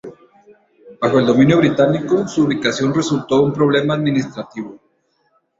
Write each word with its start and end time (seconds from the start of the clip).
Bajo 0.99 1.19
el 1.19 1.27
dominio 1.27 1.59
británico 1.59 2.27
su 2.27 2.45
ubicación 2.45 2.91
resultó 2.91 3.43
un 3.43 3.53
problema 3.53 3.93
administrativo. 3.93 4.79